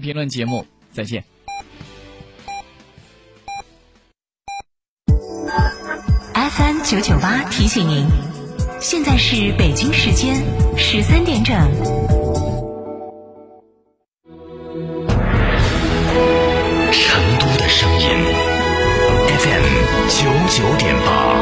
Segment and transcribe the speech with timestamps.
[0.00, 1.24] 评论节目再见。
[6.34, 8.06] FM 九九八提醒您，
[8.80, 10.42] 现在是北京时间
[10.76, 11.56] 十三点整。
[16.90, 18.08] 成都的声音
[19.38, 19.64] ，FM
[20.48, 21.34] 九点八，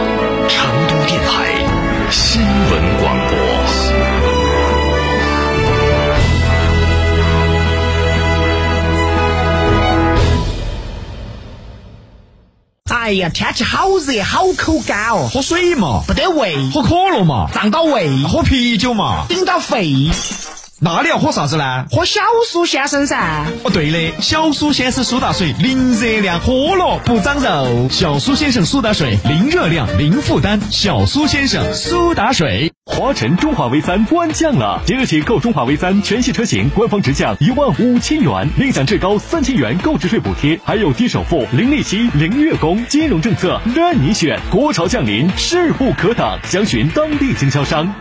[0.48, 4.05] 成都电台新闻广播。
[13.06, 20.10] 哎呀，天气好热，好口干哦，喝水嘛，不得胃；喝可乐嘛，胀到胃；喝啤酒嘛，顶到肺。
[20.78, 21.86] 那你要喝啥子呢？
[21.90, 23.46] 喝小苏先生噻。
[23.64, 27.88] 哦，对的，小苏先生苏打水，零热量，喝了不长肉。
[27.90, 30.60] 小苏先生苏打水，零热量，零负担。
[30.70, 32.70] 小苏先生苏打水。
[32.84, 44.38] 华晨中华 V 三官降了，即日起购中华 V 三全系车型，官方直降一万五千元，另享最高三千元购置税补贴，还有低首付、零利息、零月供，金融政策任你选。
[44.50, 47.94] 国潮降临，势不可挡，详询当地经销商。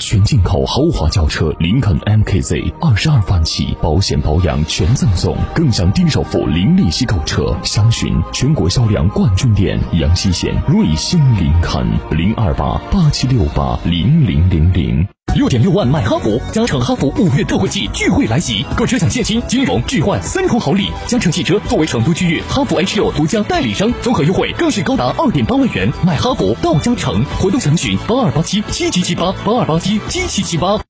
[0.00, 7.54] 全进口豪华轿车林肯 MKZ，二十二万起，保险保养全赠送，更享低首付、零利息购车。
[7.62, 15.06] 详询全国销量冠军店阳西县瑞星林肯零二八八七六八零零零零。
[15.34, 20.88] 六点六万买哈弗，嘉诚哈弗五月特惠季聚会来袭，购车享现金、金融置换三重好礼。
[21.06, 25.90] 嘉诚汽车作为成都区域哈弗 H 六独家代理商，综合优惠更是高达二点八万元。
[26.04, 30.80] 买哈弗到嘉诚，活动详询八二八七七七七八八二八七七七七八。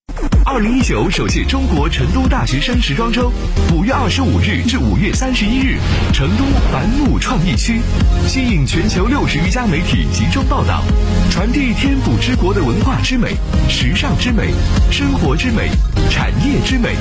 [0.52, 3.32] 二零一九首届中国成都大学生时装周，
[3.72, 5.78] 五月二十五日至五月三十一日，
[6.12, 7.80] 成都繁木创意区，
[8.26, 10.82] 吸引全球六十余家媒体集中报道，
[11.30, 13.36] 传递天府之国的文化之美、
[13.68, 14.52] 时尚之美、
[14.90, 15.70] 生活之美、
[16.10, 16.96] 产业之美。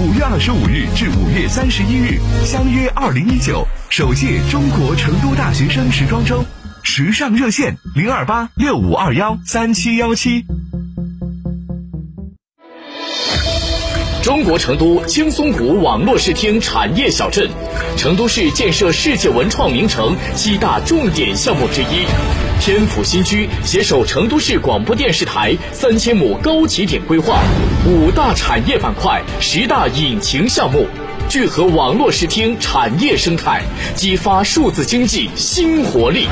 [0.00, 6.44] 五月二十五日至五月三十一日，相约二零一九首届中国成都大学生时装周，
[6.84, 10.46] 时尚热线零二八六五二幺三七幺七。
[14.22, 17.50] 中国成都青松谷网络视听产业小镇，
[17.96, 22.06] 成都市建设世界文创名城七大重点项目之一。
[22.60, 27.40] 天府新区携手成都市广播电视台三千亩高起点规划，
[27.84, 30.86] 五大产业板块，十大引擎项目。
[31.32, 33.62] 聚合网络视听产业生态，
[33.94, 36.28] 激发数字经济新活力，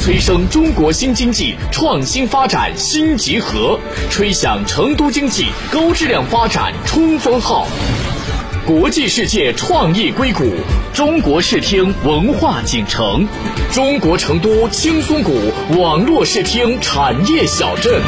[0.00, 7.66] 催生中国新经济创新发展新集合，吹响成都经济高质量发展冲锋号。
[8.64, 10.54] 国际世界创意硅谷，
[10.92, 13.26] 中国视听文化锦城，
[13.72, 15.36] 中国成都轻松谷
[15.76, 18.00] 网络视听产业小镇。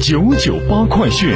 [0.00, 1.34] 九九八快讯。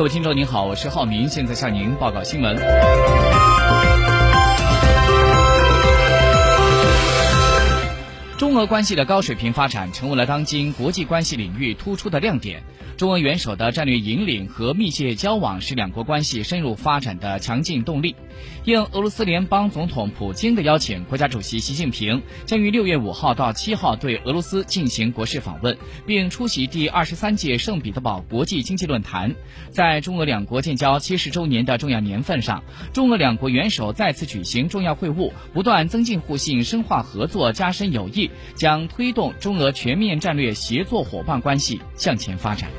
[0.00, 2.56] 各位听众您好，我是浩明，现在向您报告新闻。
[8.40, 12.62] 中俄关系的高水平发展成为了当今国际关系领域突出的亮点。
[12.96, 18.16] 中俄元首的战略引领和密切交往是两国关系深入发展的强劲动力。
[18.64, 25.76] 应俄罗斯联邦总统普京的邀请，国家主席习近平将于六月五号到七号对俄罗斯进行国事访问，
[26.06, 29.34] 并出席第二十三届圣彼得堡国际经济论坛。
[29.70, 32.62] 在中俄两国建交七十周年的重要年份上，
[32.92, 42.70] 中俄两国元首再次举行重要会晤，不断增进互信、深化合作、加深友谊，将推动中俄全面战略协作伙伴关系向前发展。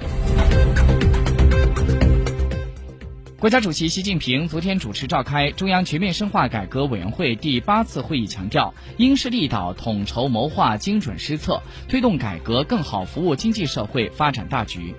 [3.40, 14.94] 国家主席习近平昨天主持召开中央全面深化改革委员会第八次会议，强调因势利导、统筹谋划、精准施策，推动改革更好服务经济社会发展大局。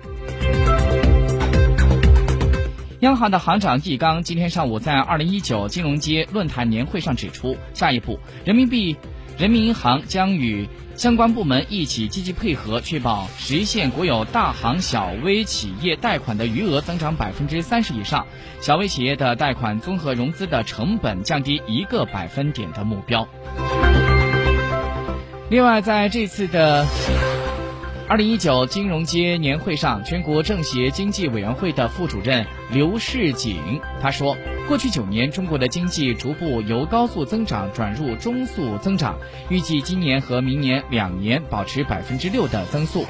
[2.99, 8.95] 央行的行长易纲今天上午在二零一九金融街论坛年会上指出，下一步人民币
[9.37, 18.27] 人民银行将与相关部门一起积极配合，确保实现国有大行小微企业贷款的余额增长百分之三十以上，
[18.61, 23.27] 小微企业的贷款综合融资的成本降低一个百分点的目标。
[25.49, 26.85] 另外，在这次的。
[28.09, 33.57] 二零一九金融街年会上，全国政协经济委员会的副主任刘世锦
[34.01, 39.19] 他说，过去九年，中国的经济逐步由高速增长转入中速增长，
[39.49, 43.05] 预计今年和明年两年保持百分之六的增速，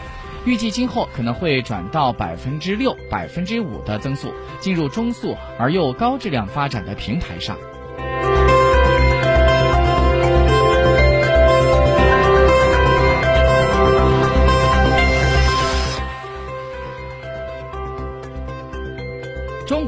[0.46, 7.56] 预计今后可能会转到百分之六、百分之五的增速，进入中速而又高质量发展的平台上。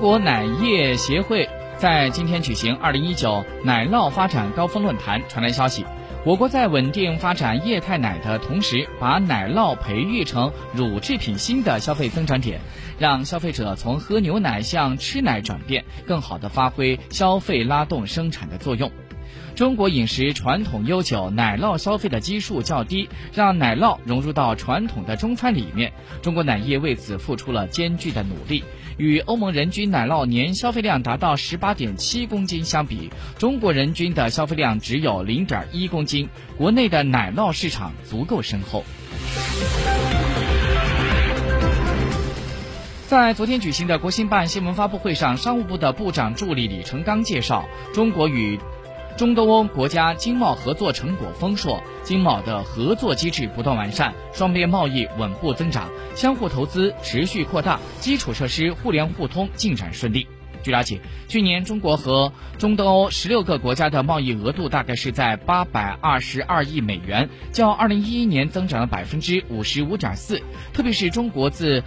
[0.06, 1.50] 国奶业协会
[1.80, 5.84] 在今天举行二零一九奶酪发展高峰论坛，传来消息，
[6.24, 12.62] 我国在稳定发展液态奶的同时，把奶酪培育成乳制品新的消费增长点，
[13.00, 18.92] 让消费者从喝牛奶向吃奶转变，更好的发挥消费拉动生产的作用。
[19.56, 25.94] 中国饮食传统悠久，奶酪消费的基数较低，让奶酪融入到传统的中餐里面。
[26.22, 28.66] 中国奶业为此付出了艰巨的努力。
[28.98, 38.84] 与欧盟人均奶酪年消费量达到十八点七公斤相比，中国人均的消费量只有零点一公斤，国内的奶酪市场足够深厚。
[43.08, 48.60] 在昨天举行的国新办新闻发布会上，商务部的部长助理李成刚介绍，中国与
[49.18, 60.28] 中东欧国家经贸合作成果丰硕，经贸的合作机制不断完善，双边贸易稳步增长，相互投资持续扩大，基础设施互联互通进展顺利。
[60.62, 70.42] 据了解，去年中国和中东欧十六个国家的贸易额度大概是在八百二十二亿美元，较二零一一年增长了百分之五十五点四，
[70.74, 71.82] 特别是中国自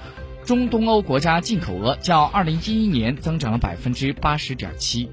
[0.46, 5.10] 中东欧国家进口额较二零一一年增长了百分之八十点七。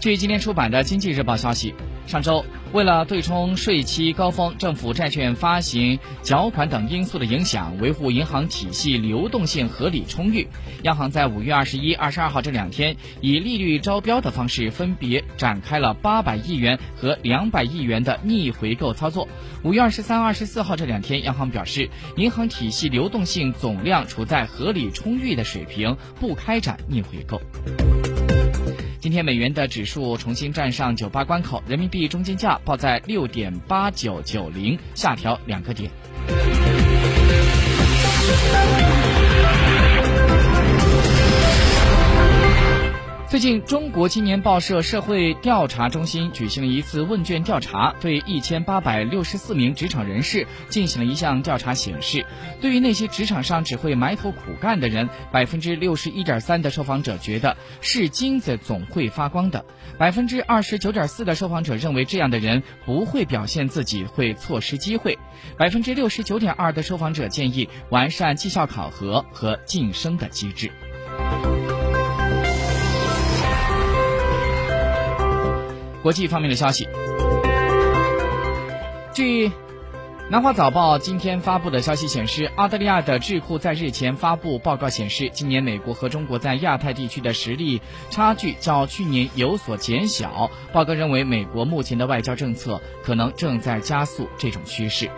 [0.00, 1.74] 据今天出版的《经济日报》消息，
[2.06, 2.42] 上周
[2.72, 10.48] 为了对冲税期高峰政府债券发行、缴款等因素的影响，维护银行体系流动性合理充裕，
[10.84, 19.28] 央行在五月二十一、二十二号这两天以利率招标的方式，分别展开了八百亿元和两百亿元的逆回购操作。
[19.62, 27.38] 五月二十三、二十四号这两天，央行表示，银行体系流动性总量处在合理充裕的水平，不开展逆回购。
[29.00, 35.90] 今天美元的指数重新站上九八关口，人民币中间价报在六点八九九零，下调两个点。
[43.30, 52.26] 最近，中国青年报社社会调查中心举行了一次问卷调查，对一千八百六十四名职场人士进行了一项调查，显示，
[52.60, 59.64] 对于那些职场上只会埋头苦干的人，百分之六十一点三的受访者觉得是金子总会发光的，
[59.96, 65.16] 百分之二十九点四的受访者认为这样的人不会表现自己会错失机会，
[65.56, 70.72] 百分之六十九点二的受访者建议完善绩效考核和晋升的机制。
[76.02, 76.88] 国际方面的消息，
[79.12, 79.50] 据
[80.30, 90.50] 南华早报今天发布的消息显示，澳大利亚的智库在日前发布报告显示，今年美国和中国在亚太地区的实力差距较去年有所减小。
[90.72, 95.10] 报告认为，美国目前的外交政策可能正在加速这种趋势。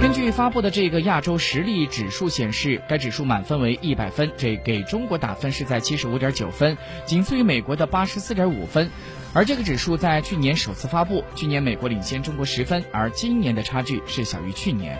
[0.00, 8.88] 根据发布的这个亚洲实力指数显示，该指数满分为一百分，这给中国打分是在七十五点九分，仅次于美国的八十四点五分。
[9.34, 14.96] 而这个指数在去年首次发布，去年美国领先中国十分，而今年的差距是小于去年。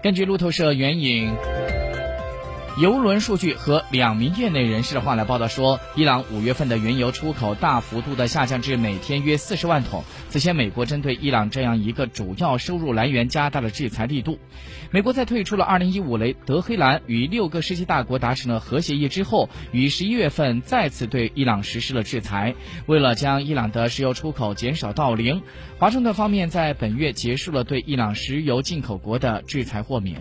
[0.00, 1.34] 根据路透社援引。
[2.80, 10.02] 油轮数据和两名业内人士的话来报道说，伊朗五月份的原油出口大幅度的下降至每天约四十万桶。
[10.30, 14.38] 此前，美国针对伊朗这样一个主要收入来源加大了制裁力度。
[14.90, 22.54] 美国在退出了二零一五雷德黑兰与六个世界大国达成了核协议之后，于十一月份再次对伊朗实施了制裁。
[22.86, 25.42] 为了将伊朗的石油出口减少到零，
[25.78, 30.18] 华盛顿方面在本月结束了对伊朗石油进口国的制裁豁免。